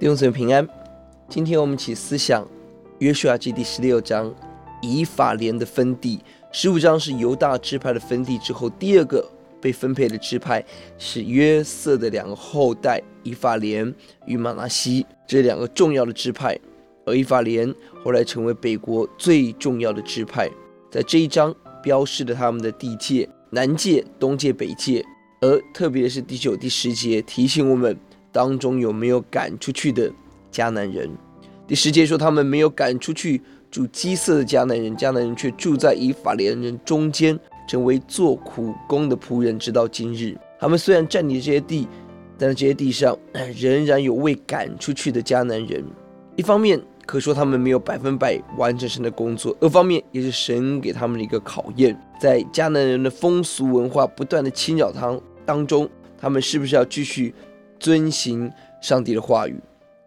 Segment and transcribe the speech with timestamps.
[0.00, 0.66] 弟兄姊妹平安，
[1.28, 2.48] 今天我们一起思想
[3.00, 4.34] 约书亚记第十六章
[4.80, 6.18] 以法莲的分地。
[6.50, 9.22] 十五章是犹大支派的分地之后，第二个
[9.60, 10.64] 被分配的支派
[10.96, 13.94] 是约瑟的两个后代以法莲
[14.24, 16.58] 与玛拿西这两个重要的支派。
[17.04, 17.70] 而以法莲
[18.02, 20.48] 后来成为北国最重要的支派，
[20.90, 25.04] 在这一章标示了他们的地界：南界、东界、北界。
[25.42, 27.94] 而特别是第九、第十节提醒我们。
[28.32, 30.10] 当中有没有赶出去的
[30.52, 31.10] 迦南人？
[31.66, 33.40] 第十节说他们没有赶出去
[33.70, 37.38] 住基色的迦南人，迦南人却住在以法莲人中间，
[37.68, 40.36] 成为做苦工的仆人，直到今日。
[40.58, 41.86] 他们虽然占领这些地，
[42.36, 43.16] 但是这些地上
[43.56, 45.84] 仍然有未赶出去的迦南人。
[46.36, 51.96] 一方面可说他们没有百分百完成神的工作，二方面也是神给他们的一个考验。
[52.20, 57.32] 在迦南人的风俗文化不断的侵扰他当中，他们是不是要继续？
[57.80, 59.58] 遵行上帝的话语，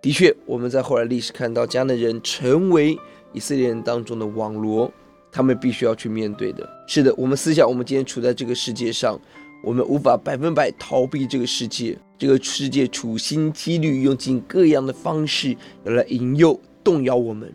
[0.00, 2.96] 的确，我们在后来历史看到，迦南人成为
[3.32, 4.92] 以色列人当中的网罗，
[5.32, 6.68] 他们必须要去面对的。
[6.86, 9.18] 是的，我们思想，我们今天处在这个世界上，
[9.64, 11.98] 我们无法百分百逃避这个世界。
[12.18, 17.52] 这个世界处心积虑，用尽各样的方式来引诱、动摇我们。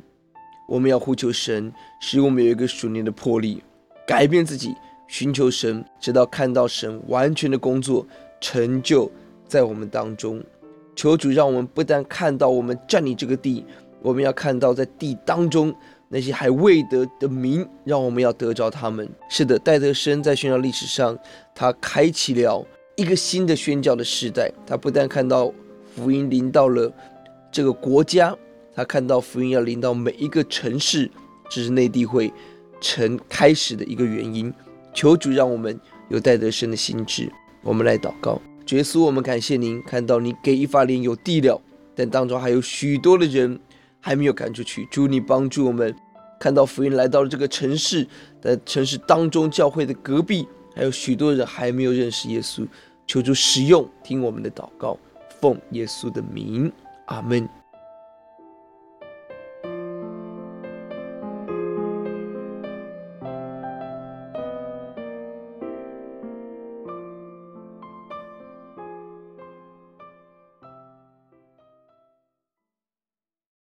[0.67, 3.63] 我们要呼求神，使我们有一个属灵的魄力，
[4.05, 4.75] 改变自己，
[5.07, 8.05] 寻求神，直到看到神完全的工作
[8.41, 9.09] 成就。
[9.47, 10.43] 在我们当中，
[10.95, 13.65] 求主让我们不但看到我们占领这个地，
[14.01, 15.73] 我们要看到在地当中
[16.09, 19.09] 那些还未得的民，让我们要得着他们。
[19.29, 21.17] 是的，戴德生在宣教历史上，
[21.55, 24.51] 他开启了一个新的宣教的时代。
[24.65, 25.51] 他不但看到
[25.95, 26.91] 福音临到了
[27.51, 28.35] 这个国家，
[28.73, 31.09] 他看到福音要临到每一个城市，
[31.49, 32.31] 这是内地会
[32.79, 34.53] 成开始的一个原因。
[34.93, 38.41] 求主让我们有戴德生的心志，我们来祷告。
[38.75, 41.61] 耶稣，我们感谢您，看到你给一法莲有地了，
[41.95, 43.57] 但当中还有许多的人
[43.99, 44.85] 还没有赶出去。
[44.91, 45.95] 主，你帮助我们，
[46.39, 48.05] 看到福音来到了这个城市，
[48.41, 50.45] 在城市当中教会的隔壁，
[50.75, 52.67] 还有许多人还没有认识耶稣。
[53.05, 54.97] 求主使用，听我们的祷告，
[55.39, 56.69] 奉耶稣的名，
[57.05, 57.47] 阿门。